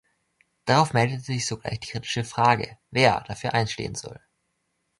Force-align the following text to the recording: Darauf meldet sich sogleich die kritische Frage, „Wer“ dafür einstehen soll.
Darauf 0.65 0.93
meldet 0.93 1.23
sich 1.23 1.45
sogleich 1.45 1.79
die 1.79 1.89
kritische 1.91 2.23
Frage, 2.23 2.75
„Wer“ 2.89 3.21
dafür 3.27 3.53
einstehen 3.53 3.93
soll. 3.93 4.19